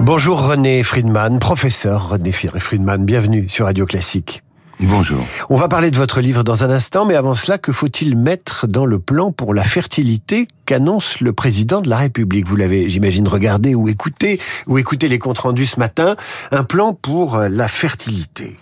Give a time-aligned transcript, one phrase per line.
[0.00, 4.42] Bonjour René Friedman, professeur René Friedman, bienvenue sur Radio Classique.
[4.80, 5.24] Bonjour.
[5.48, 8.66] On va parler de votre livre dans un instant, mais avant cela, que faut-il mettre
[8.66, 12.46] dans le plan pour la fertilité qu'annonce le président de la République?
[12.46, 16.16] Vous l'avez, j'imagine, regardé ou écouté, ou écouté les comptes rendus ce matin.
[16.50, 18.56] Un plan pour la fertilité.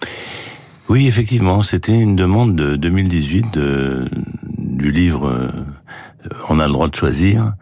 [0.89, 3.59] Oui, effectivement, c'était une demande de 2018
[4.59, 5.51] du livre euh,
[6.49, 7.55] On a le droit de choisir,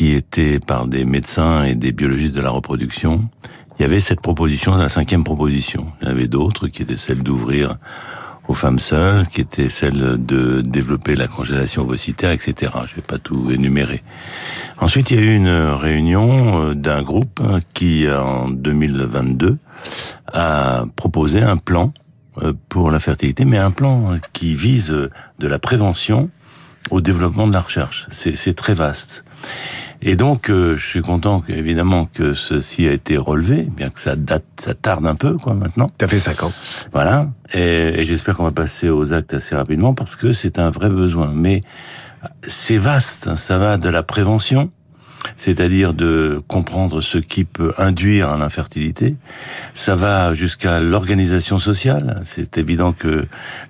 [0.00, 3.20] qui était par des médecins et des biologistes de la reproduction
[3.78, 5.88] il y avait cette proposition, la cinquième proposition.
[6.00, 7.76] Il y en avait d'autres qui étaient celle d'ouvrir
[8.48, 12.72] aux femmes seules, qui était celle de développer la congélation ovocitaire, etc.
[12.86, 14.02] Je vais pas tout énumérer.
[14.78, 17.42] Ensuite, il y a eu une réunion euh, d'un groupe
[17.74, 19.58] qui, en 2022,
[20.32, 21.92] a proposé un plan
[22.38, 24.90] euh, pour la fertilité, mais un plan qui vise
[25.38, 26.30] de la prévention
[26.90, 28.06] au développement de la recherche.
[28.10, 29.24] C'est très vaste.
[30.02, 34.16] Et donc, euh, je suis content évidemment que ceci a été relevé, bien que ça
[34.16, 35.88] date, ça tarde un peu, quoi, maintenant.
[36.00, 36.52] Ça fait cinq ans.
[36.92, 37.28] Voilà.
[37.52, 41.32] Et, j'espère qu'on va passer aux actes assez rapidement parce que c'est un vrai besoin.
[41.34, 41.62] Mais
[42.46, 43.28] c'est vaste.
[43.28, 43.36] Hein.
[43.36, 44.70] Ça va de la prévention,
[45.36, 49.16] c'est-à-dire de comprendre ce qui peut induire à l'infertilité.
[49.74, 52.20] Ça va jusqu'à l'organisation sociale.
[52.24, 53.26] C'est évident que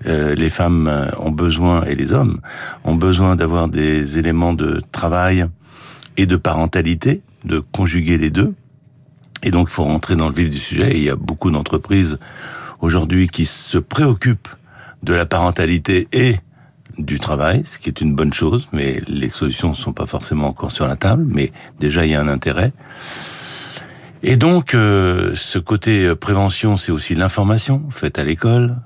[0.07, 2.41] euh, les femmes ont besoin, et les hommes,
[2.85, 5.49] ont besoin d'avoir des éléments de travail,
[6.21, 8.55] et de parentalité, de conjuguer les deux.
[9.43, 10.93] Et donc, il faut rentrer dans le vif du sujet.
[10.93, 12.19] Et il y a beaucoup d'entreprises
[12.81, 14.49] aujourd'hui qui se préoccupent
[15.03, 16.37] de la parentalité et
[16.99, 20.49] du travail, ce qui est une bonne chose, mais les solutions ne sont pas forcément
[20.49, 22.75] encore sur la table, mais déjà il y a un intérêt.
[24.23, 28.77] Et donc, euh, ce côté euh, prévention, c'est aussi l'information faite à l'école,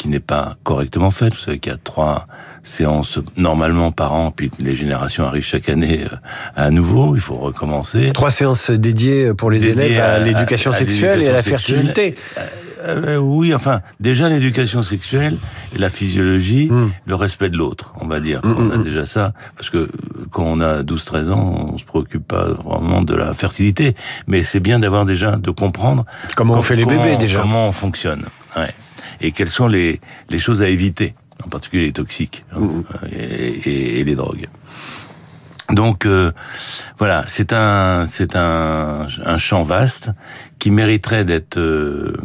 [0.00, 1.34] qui n'est pas correctement faite.
[1.34, 2.26] Vous savez qu'il y a trois
[2.62, 6.16] séances normalement par an, puis les générations arrivent chaque année euh,
[6.56, 8.10] à nouveau, il faut recommencer.
[8.14, 12.14] Trois séances dédiées pour les élèves à, l'éducation sexuelle et à la fertilité.
[12.38, 12.46] Euh,
[12.82, 15.36] euh, oui, enfin, déjà l'éducation sexuelle,
[15.76, 16.92] la physiologie, hmm.
[17.04, 18.40] le respect de l'autre, on va dire.
[18.42, 19.90] Hmm, on a hmm, déjà ça, parce que
[20.30, 23.94] quand on a 12-13 ans, on se préoccupe pas vraiment de la fertilité,
[24.26, 26.06] mais c'est bien d'avoir déjà, de comprendre...
[26.36, 28.24] Comment on fait les bébés déjà Comment on fonctionne,
[28.56, 28.72] ouais.
[29.20, 30.00] Et quelles sont les,
[30.30, 31.14] les choses à éviter
[31.44, 32.84] en particulier les toxiques hein, mmh.
[33.12, 34.48] et, les drogues.
[35.70, 36.32] Donc euh,
[36.98, 40.10] voilà, c'est un c'est un, un champ vaste
[40.58, 42.16] qui mériterait d'être euh,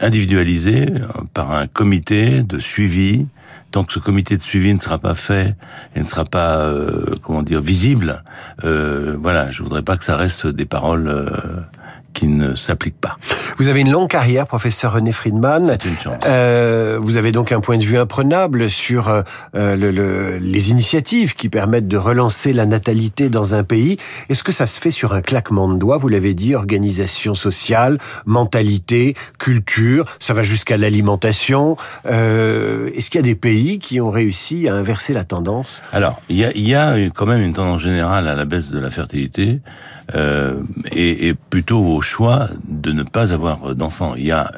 [0.00, 3.26] individualisé euh, par un comité de suivi.
[3.72, 5.54] Tant que ce comité de suivi ne sera pas fait
[5.94, 6.72] et ne sera pas
[7.20, 8.22] comment dire visible,
[8.62, 11.66] voilà, je voudrais pas que ça reste des paroles
[12.16, 13.18] qui ne s'applique pas.
[13.58, 15.76] Vous avez une longue carrière, professeur René Friedman.
[15.82, 16.24] C'est une chance.
[16.26, 19.22] Euh, vous avez donc un point de vue imprenable sur euh,
[19.52, 23.98] le, le, les initiatives qui permettent de relancer la natalité dans un pays.
[24.30, 27.98] Est-ce que ça se fait sur un claquement de doigts Vous l'avez dit, organisation sociale,
[28.24, 31.76] mentalité, culture, ça va jusqu'à l'alimentation.
[32.06, 35.82] Euh, Est-ce qu'il y a des pays qui ont réussi à inverser la tendance?
[35.92, 38.78] Alors, il y a, y a quand même une tendance générale à la baisse de
[38.78, 39.60] la fertilité
[40.14, 40.60] euh,
[40.92, 44.14] et, et, plutôt au choix de ne pas avoir d'enfants.
[44.16, 44.50] Il y a,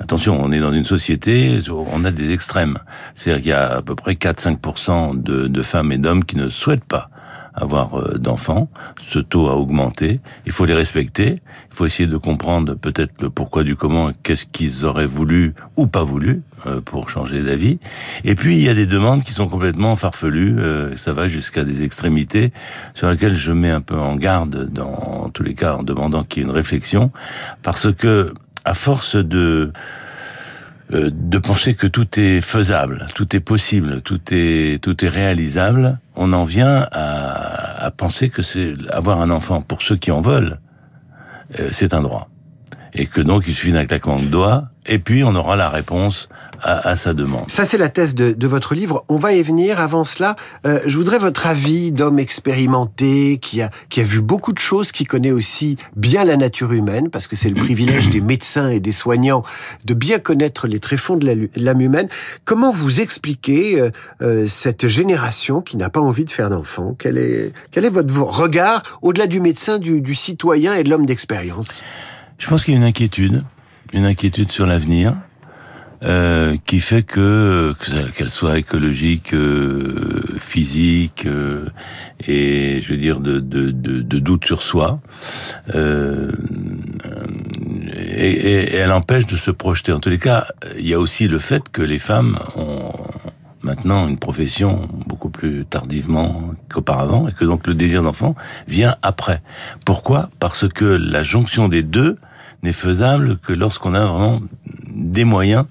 [0.00, 2.78] attention, on est dans une société, on a des extrêmes.
[3.14, 6.48] C'est-à-dire qu'il y a à peu près 4-5% de, de femmes et d'hommes qui ne
[6.48, 7.08] souhaitent pas
[7.56, 8.68] avoir euh, d'enfants.
[9.00, 10.20] Ce taux a augmenté.
[10.44, 11.36] Il faut les respecter.
[11.70, 15.86] Il faut essayer de comprendre peut-être le pourquoi du comment, qu'est-ce qu'ils auraient voulu ou
[15.86, 17.78] pas voulu euh, pour changer d'avis.
[18.24, 20.58] Et puis il y a des demandes qui sont complètement farfelues.
[20.58, 22.52] Euh, ça va jusqu'à des extrémités
[22.94, 26.42] sur lesquelles je mets un peu en garde dans tous les cas en demandant qu'il
[26.42, 27.10] y ait une réflexion
[27.62, 28.32] parce que
[28.64, 29.72] à force de
[30.92, 35.98] euh, de penser que tout est faisable, tout est possible, tout est tout est réalisable,
[36.14, 40.20] on en vient à, à penser que c'est avoir un enfant pour ceux qui en
[40.20, 40.58] veulent,
[41.58, 42.28] euh, c'est un droit,
[42.94, 46.28] et que donc il suffit d'un claquement de doigts et puis on aura la réponse
[46.62, 47.50] à, à sa demande.
[47.50, 49.04] Ça, c'est la thèse de, de, votre livre.
[49.08, 49.80] On va y venir.
[49.80, 50.36] Avant cela,
[50.66, 54.92] euh, je voudrais votre avis d'homme expérimenté, qui a, qui a vu beaucoup de choses,
[54.92, 58.80] qui connaît aussi bien la nature humaine, parce que c'est le privilège des médecins et
[58.80, 59.42] des soignants
[59.84, 62.08] de bien connaître les tréfonds de l'âme humaine.
[62.44, 63.90] Comment vous expliquez euh,
[64.22, 66.94] euh, cette génération qui n'a pas envie de faire d'enfants?
[66.98, 71.06] Quel est, quel est votre regard au-delà du médecin, du, du citoyen et de l'homme
[71.06, 71.82] d'expérience?
[72.38, 73.42] Je pense qu'il y a une inquiétude
[73.92, 75.16] une inquiétude sur l'avenir.
[76.02, 77.72] Euh, qui fait que
[78.16, 81.70] qu'elle soit écologique, euh, physique euh,
[82.26, 85.00] et je veux dire de, de, de, de doute sur soi,
[85.74, 86.32] euh,
[87.94, 89.90] et, et, elle empêche de se projeter.
[89.92, 90.44] En tous les cas,
[90.78, 92.92] il y a aussi le fait que les femmes ont
[93.62, 98.34] maintenant une profession beaucoup plus tardivement qu'auparavant, et que donc le désir d'enfant
[98.68, 99.40] vient après.
[99.86, 100.28] Pourquoi?
[100.40, 102.18] Parce que la jonction des deux
[102.62, 104.42] n'est faisable que lorsqu'on a vraiment
[104.94, 105.64] des moyens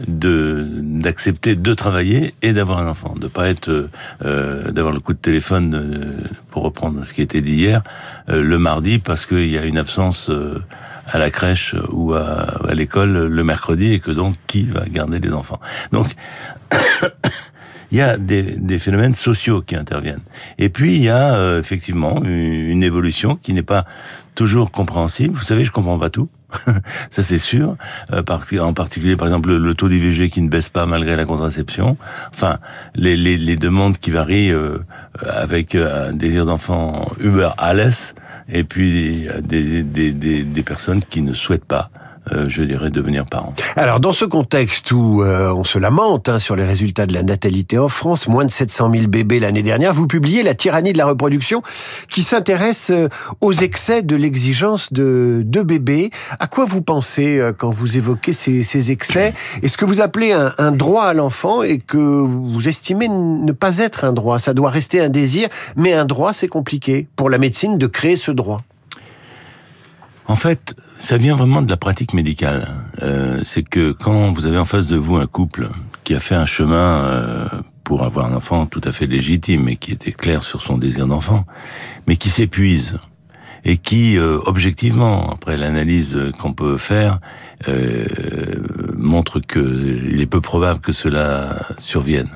[0.00, 3.88] de d'accepter de travailler et d'avoir un enfant, de pas être
[4.24, 7.82] euh, d'avoir le coup de téléphone euh, pour reprendre ce qui été dit hier
[8.28, 10.62] euh, le mardi parce qu'il y a une absence euh,
[11.06, 15.18] à la crèche ou à, à l'école le mercredi et que donc qui va garder
[15.18, 15.60] les enfants?
[15.92, 16.14] Donc
[17.90, 20.22] il y a des, des, phénomènes sociaux qui interviennent.
[20.58, 23.86] Et puis il y a euh, effectivement une, une évolution qui n'est pas
[24.34, 25.34] toujours compréhensible.
[25.34, 26.28] Vous savez, je comprends pas tout.
[27.10, 27.76] ça c'est sûr.
[28.12, 28.22] Euh,
[28.60, 31.96] en particulier, par exemple, le, taux d'IVG qui ne baisse pas malgré la contraception.
[32.32, 32.58] Enfin,
[32.94, 34.78] les, les, les demandes qui varient euh,
[35.22, 38.14] avec euh, un désir d'enfant Uber alles
[38.48, 41.90] et puis des, des, des, des personnes qui ne souhaitent pas
[42.32, 43.54] euh, je dirais, devenir parent.
[43.76, 47.22] Alors, dans ce contexte où euh, on se lamente hein, sur les résultats de la
[47.22, 50.98] natalité en France, moins de 700 000 bébés l'année dernière, vous publiez La tyrannie de
[50.98, 51.62] la reproduction,
[52.08, 53.08] qui s'intéresse euh,
[53.40, 56.10] aux excès de l'exigence de, de bébés.
[56.40, 59.32] À quoi vous pensez quand vous évoquez ces, ces excès?
[59.62, 63.78] Est-ce que vous appelez un, un droit à l'enfant et que vous estimez ne pas
[63.78, 64.38] être un droit?
[64.38, 68.16] Ça doit rester un désir, mais un droit, c'est compliqué pour la médecine de créer
[68.16, 68.60] ce droit.
[70.28, 72.68] En fait, ça vient vraiment de la pratique médicale.
[73.02, 75.70] Euh, c'est que quand vous avez en face de vous un couple
[76.04, 77.48] qui a fait un chemin euh,
[77.84, 81.06] pour avoir un enfant tout à fait légitime et qui était clair sur son désir
[81.06, 81.44] d'enfant,
[82.08, 82.98] mais qui s'épuise
[83.64, 87.18] et qui, euh, objectivement, après l'analyse qu'on peut faire,
[87.68, 88.06] euh,
[88.96, 89.58] montre que
[90.12, 92.30] il est peu probable que cela survienne.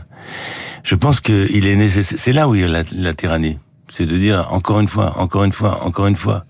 [0.82, 2.19] Je pense qu'il est nécessaire.
[2.19, 3.58] C'est là où il y a la, la tyrannie.
[3.88, 6.44] C'est de dire encore une fois, encore une fois, encore une fois.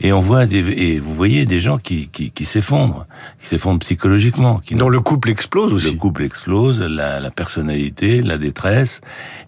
[0.00, 3.06] Et on voit des, et vous voyez des gens qui, qui, qui s'effondrent,
[3.40, 4.60] qui s'effondrent psychologiquement.
[4.64, 5.92] Qui Dont le couple explose aussi.
[5.92, 9.00] Le couple explose, la, la, personnalité, la détresse.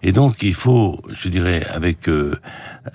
[0.03, 2.35] Et donc il faut, je dirais, avec euh,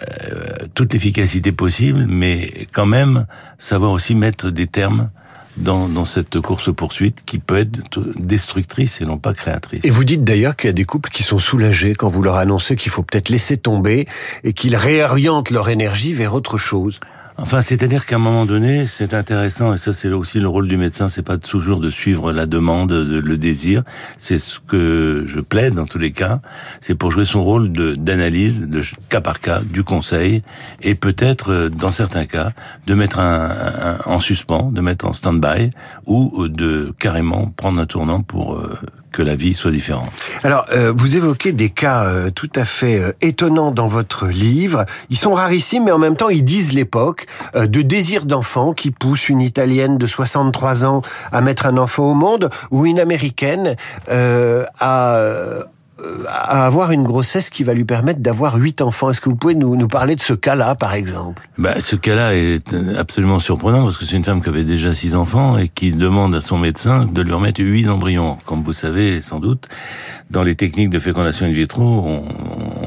[0.03, 3.27] euh, toute l'efficacité possible, mais quand même
[3.59, 5.11] savoir aussi mettre des termes
[5.57, 9.85] dans, dans cette course-poursuite qui peut être destructrice et non pas créatrice.
[9.85, 12.37] Et vous dites d'ailleurs qu'il y a des couples qui sont soulagés quand vous leur
[12.37, 14.07] annoncez qu'il faut peut-être laisser tomber
[14.43, 17.01] et qu'ils réorientent leur énergie vers autre chose.
[17.37, 20.77] Enfin, c'est-à-dire qu'à un moment donné, c'est intéressant, et ça c'est aussi le rôle du
[20.77, 23.83] médecin, c'est pas toujours de suivre la demande, de, le désir,
[24.19, 26.41] c'est ce que je plaide dans tous les cas,
[26.79, 30.45] c'est pour jouer son rôle d'analyse, de cas par cas, du conseil,
[30.81, 32.51] et peut-être, euh, dans certains cas,
[32.87, 35.71] de mettre un, un, en suspens, de mettre en stand-by,
[36.07, 38.79] ou de carrément prendre un tournant pour euh,
[39.15, 40.11] que la vie soit différente.
[40.43, 44.85] Alors, euh, vous évoquez des cas euh, tout à fait euh, étonnants dans votre livre.
[45.09, 49.29] Ils sont rarissimes, mais en même temps, ils disent l'époque de désir d'enfant qui pousse
[49.29, 53.77] une Italienne de 63 ans à mettre un enfant au monde ou une Américaine
[54.09, 55.19] à
[56.29, 59.11] à avoir une grossesse qui va lui permettre d'avoir huit enfants.
[59.11, 61.49] Est-ce que vous pouvez nous, parler de ce cas-là, par exemple?
[61.59, 65.15] Bah, Ce cas-là est absolument surprenant parce que c'est une femme qui avait déjà six
[65.15, 68.39] enfants et qui demande à son médecin de lui remettre huit embryons.
[68.45, 69.69] Comme vous savez, sans doute,
[70.31, 72.25] dans les techniques de fécondation in vitro, on,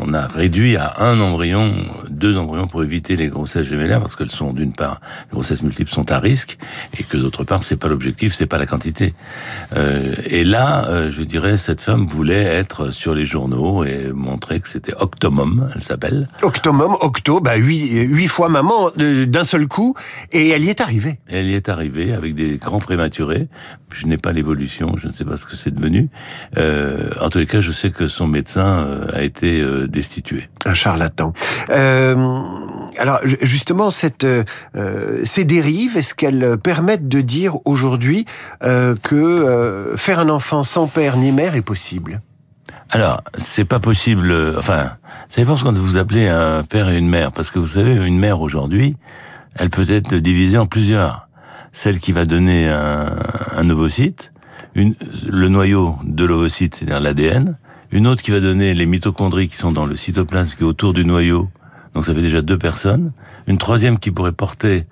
[0.07, 1.73] on a réduit à un embryon,
[2.09, 5.91] deux embryons pour éviter les grossesses gémellaires parce qu'elles sont d'une part, les grossesses multiples
[5.91, 6.57] sont à risque
[6.97, 9.13] et que d'autre part, c'est pas l'objectif, c'est pas la quantité.
[9.75, 14.59] Euh, et là, euh, je dirais, cette femme voulait être sur les journaux et montrer
[14.59, 16.27] que c'était Octomum, elle s'appelle.
[16.41, 19.93] Octomum, Octo, bah huit, huit fois maman d'un seul coup,
[20.31, 21.19] et elle y est arrivée.
[21.27, 23.47] Elle y est arrivée avec des grands prématurés.
[23.93, 26.09] Je n'ai pas l'évolution, je ne sais pas ce que c'est devenu.
[26.57, 30.49] Euh, en tous les cas, je sais que son médecin euh, a été euh, destitué.
[30.65, 31.33] Un charlatan.
[31.69, 32.15] Euh,
[32.97, 38.25] alors justement, cette, euh, ces dérives, est-ce qu'elles permettent de dire aujourd'hui
[38.63, 42.21] euh, que faire un enfant sans père ni mère est possible?
[42.89, 44.33] Alors, c'est pas possible.
[44.57, 44.91] Enfin,
[45.29, 47.93] ça dépend ce qu'on vous appelez un père et une mère, parce que vous savez,
[47.93, 48.95] une mère aujourd'hui,
[49.55, 51.27] elle peut être divisée en plusieurs.
[51.73, 53.17] Celle qui va donner un,
[53.55, 54.31] un ovocyte,
[54.73, 54.95] une,
[55.29, 57.57] le noyau de l'ovocyte, c'est-à-dire l'ADN,
[57.91, 60.93] une autre qui va donner les mitochondries qui sont dans le cytoplasme qui est autour
[60.93, 61.49] du noyau,
[61.93, 63.11] donc ça fait déjà deux personnes,
[63.47, 64.85] une troisième qui pourrait porter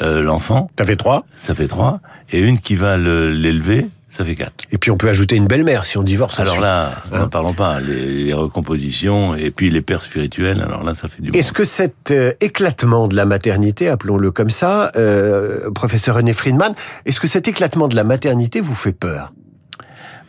[0.00, 0.70] euh, l'enfant.
[0.78, 1.24] Ça fait trois.
[1.38, 4.52] Ça fait trois, et une qui va l'élever, ça fait 4.
[4.72, 6.38] Et puis on peut ajouter une belle-mère si on divorce.
[6.38, 10.84] Alors là, hein n'en parlons pas, les, les, recompositions et puis les pères spirituels, alors
[10.84, 14.92] là ça fait du Est-ce que cet euh, éclatement de la maternité, appelons-le comme ça,
[14.96, 16.74] euh, professeur René Friedman,
[17.06, 19.32] est-ce que cet éclatement de la maternité vous fait peur?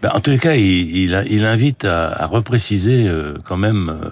[0.02, 4.12] Ben, En tous les cas, il, il, il invite à, à repréciser euh, quand même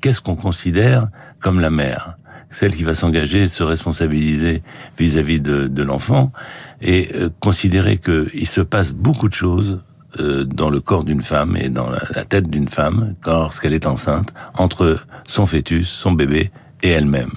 [0.00, 1.08] qu'est-ce qu'on considère
[1.40, 2.16] comme la mère
[2.54, 4.62] celle qui va s'engager, se responsabiliser
[4.98, 6.32] vis-à-vis -vis de, de l'enfant
[6.80, 9.80] et euh, considérer qu'il se passe beaucoup de choses
[10.20, 14.32] euh, dans le corps d'une femme et dans la tête d'une femme lorsqu'elle est enceinte
[14.54, 16.52] entre son fœtus, son bébé
[16.84, 17.32] et elle-même.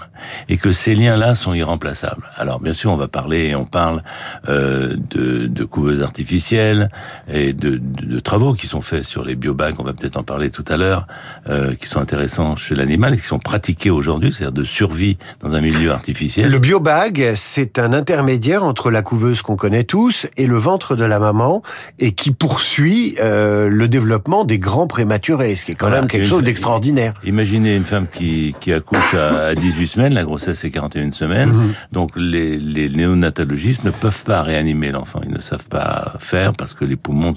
[0.49, 2.29] Et que ces liens-là sont irremplaçables.
[2.37, 4.03] Alors bien sûr, on va parler, et on parle
[4.47, 6.89] euh, de, de, couveuses artificielles
[7.31, 10.49] et de, de, travaux qui sont faits sur les biobags, on va peut-être en parler
[10.49, 11.07] tout à l'heure,
[11.49, 15.53] euh, qui sont intéressants chez l'animal et qui sont pratiqués aujourd'hui, c'est-à-dire de survie dans
[15.53, 16.49] un milieu artificiel.
[16.49, 21.03] Le biobag, c'est un intermédiaire entre la couveuse qu'on connaît tous et le ventre de
[21.03, 21.61] la maman
[21.99, 26.27] et qui poursuit euh, le développement des grands prématurés, ce qui est quand même quelque
[26.27, 27.13] chose d'extraordinaire.
[27.23, 31.51] Imaginez une femme qui, qui accouche à à 18 semaines, la grossesse c'est 41 semaines,
[31.51, 31.73] mhm.
[31.91, 36.73] donc les, les néonatologistes ne peuvent pas réanimer l'enfant, ils ne savent pas faire parce
[36.73, 37.33] que les poumons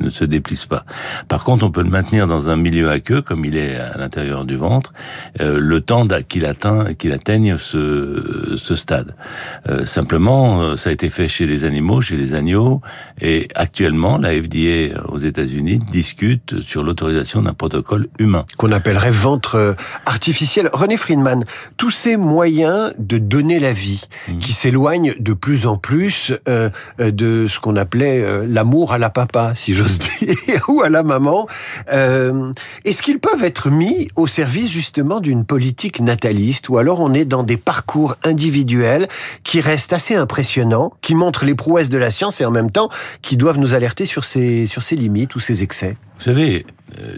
[0.00, 0.84] ne se déplissent pas.
[1.28, 4.44] Par contre, on peut le maintenir dans un milieu aqueux, comme il est à l'intérieur
[4.44, 4.92] du ventre,
[5.40, 9.14] euh, le temps qu'il atteint, qu'il atteigne ce, ce stade.
[9.68, 12.80] Euh, simplement, euh, ça a été fait chez les animaux, chez les agneaux,
[13.20, 18.44] et actuellement, la FDA aux États-Unis discute sur l'autorisation d'un protocole humain.
[18.56, 19.76] Qu'on appellerait ventre
[20.06, 20.68] artificiel.
[20.72, 21.44] René Friedman,
[21.76, 24.38] tous ces moyens de donner la vie, mmh.
[24.38, 28.98] qui s'éloignent de plus en plus euh, euh, de ce qu'on appelait euh, l'amour à
[28.98, 31.46] la papa, si j'ose dire, ou à la maman,
[32.84, 37.24] est-ce qu'ils peuvent être mis au service justement d'une politique nataliste, ou alors on est
[37.24, 39.08] dans des parcours individuels
[39.42, 42.88] qui restent assez impressionnants, qui montrent les prouesses de la science et en même temps
[43.22, 45.94] qui doivent nous alerter sur ses, sur ses limites ou ses excès?
[46.18, 46.64] Vous savez,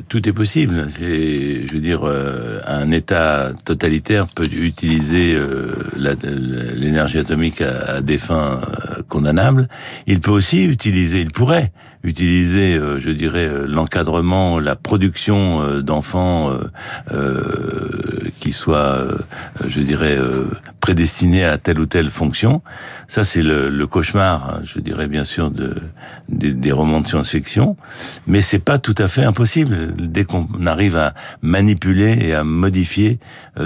[0.09, 0.87] tout est possible.
[0.99, 8.61] je veux dire, un État totalitaire peut utiliser euh, l'énergie atomique à, des fins
[9.07, 9.69] euh, condamnables.
[10.07, 11.73] Il peut aussi utiliser, il pourrait
[12.03, 16.57] utiliser, euh, je dirais, l'encadrement, la production d'enfants
[18.39, 19.05] qui soient,
[19.67, 20.19] je dirais,
[20.81, 22.63] prédestinés à telle ou telle fonction.
[23.09, 25.75] Ça, c'est le, cauchemar, hein, je dirais bien sûr, de,
[26.29, 27.77] des, romans de science-fiction.
[28.27, 33.19] Mais c'est pas tout à fait impossible dès qu'on arrive à manipuler et à modifier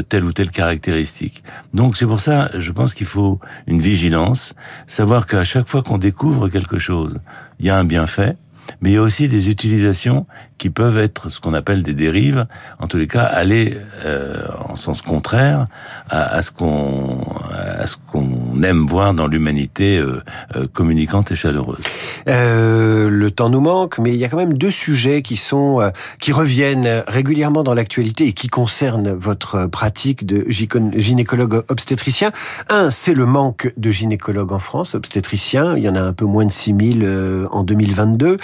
[0.09, 1.43] telle ou telle caractéristique.
[1.75, 4.55] Donc c'est pour ça, je pense qu'il faut une vigilance,
[4.87, 7.19] savoir qu'à chaque fois qu'on découvre quelque chose,
[7.61, 8.37] il y a un bienfait,
[8.81, 10.27] mais il y a aussi des utilisations
[10.61, 12.47] qui peuvent être ce qu'on appelle des dérives,
[12.81, 15.65] en tous les cas aller euh, en sens contraire
[16.11, 20.23] à, ce qu'on à ce qu'on aime voir dans l'humanité euh,
[20.55, 21.81] euh, communicante et chaleureuse.
[22.27, 25.81] Le temps nous manque, mais il y a quand même deux sujets qui sont
[26.21, 32.33] qui reviennent régulièrement dans l'actualité et qui concernent votre pratique de gynécologue obstétricien.
[32.69, 35.77] Un, c'est le manque de gynécologues en France obstétriciens.
[35.77, 38.37] Il y en a un peu moins de 6000 en 2022.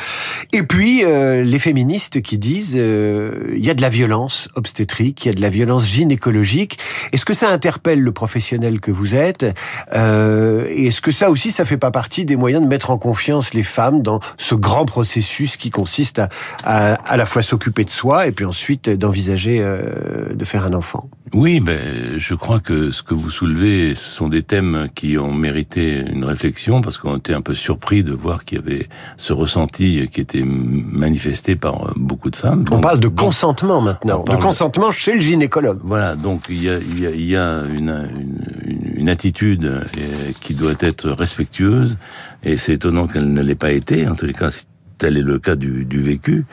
[0.54, 5.28] Et puis les féministes qui disent euh, il y a de la violence obstétrique, il
[5.28, 6.78] y a de la violence gynécologique.
[7.12, 9.46] Est-ce que ça interpelle le professionnel que vous êtes
[9.92, 13.54] euh, Est-ce que ça aussi, ça fait pas partie des moyens de mettre en confiance
[13.54, 16.28] les femmes dans ce grand processus qui consiste à
[16.64, 20.74] à, à la fois s'occuper de soi et puis ensuite d'envisager euh, de faire un
[20.74, 21.08] enfant?
[21.34, 25.32] Oui, ben je crois que ce que vous soulevez, ce sont des thèmes qui ont
[25.32, 29.32] mérité une réflexion parce qu'on était un peu surpris de voir qu'il y avait ce
[29.32, 32.64] ressenti qui était manifesté par beaucoup de femmes.
[32.70, 35.80] On parle de consentement maintenant, de consentement chez le gynécologue.
[35.82, 38.08] Voilà, donc il y a, il y a, il y a une,
[38.64, 39.82] une, une, attitude euh,
[40.40, 41.98] qui doit être respectueuse,
[42.44, 44.06] et c'est étonnant qu'elle ne l'ait pas été.
[44.06, 44.50] En tous les cas,
[44.98, 46.44] tel est le cas du, du vécu.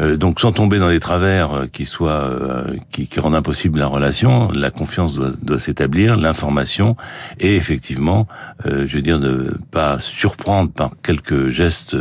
[0.00, 3.78] Euh, donc sans tomber dans des travers euh, qui soient euh, qui, qui, rendent impossible
[3.78, 6.96] la relation, la confiance doit, doit s'établir, l'information
[7.40, 8.26] et effectivement,
[8.64, 11.96] je veux dire de pas surprendre par quelques gestes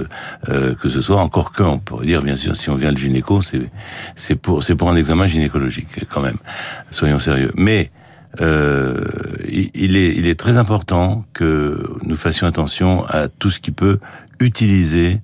[0.47, 1.17] que ce soit.
[1.17, 3.69] Encore que on pourrait dire bien sûr si on vient le gynéco, c'est
[4.15, 6.37] c'est pour c'est pour un examen gynécologique quand même.
[6.91, 7.51] Soyons sérieux.
[7.55, 7.91] Mais
[8.41, 9.05] euh,
[9.47, 13.99] il, est, il est très important que nous fassions attention à tout ce qui peut
[14.39, 15.21] utiliser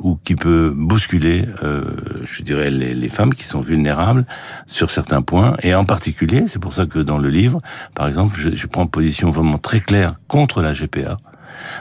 [0.00, 1.82] ou qui peut bousculer, euh,
[2.24, 4.24] je dirais, les, femmes qui sont vulnérables
[4.66, 5.56] sur certains points.
[5.62, 7.60] Et en particulier, c'est pour ça que dans le livre,
[7.94, 11.18] par exemple, je, je prends position vraiment très claire contre la GPA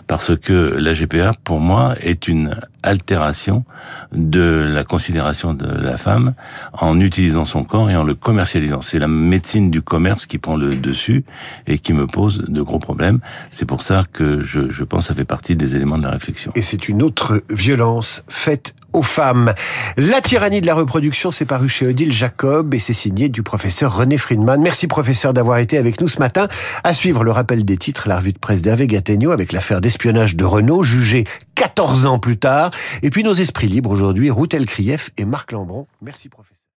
[0.08, 3.66] parce que la GPA, pour moi, est une altération
[4.14, 6.34] de la considération de la femme
[6.74, 8.82] en utilisant son corps et en le commercialisant.
[8.82, 11.26] C'est la médecine du commerce qui prend le dessus
[11.68, 13.20] et qui me pose de gros problèmes.
[13.52, 16.12] C'est pour ça que je, je pense que ça fait partie des éléments de la
[16.12, 16.52] réflexion.
[16.56, 19.54] Et c'est une autre violence faite aux femmes.
[19.98, 23.96] La tyrannie de la reproduction, s'est paru chez Odile Jacob et c'est signé du professeur
[23.96, 24.62] René Friedman.
[24.62, 26.48] Merci professeur d'avoir été avec nous ce matin.
[26.84, 30.36] À suivre le rappel des titres, la revue de presse d'Hervé Gattegno avec l'affaire d'espionnage
[30.36, 32.72] de Renault, jugée 14 ans plus tard.
[33.04, 35.88] Et puis nos esprits libres aujourd'hui, Routel Krief et Marc Lambron.
[36.02, 36.59] Merci professeur.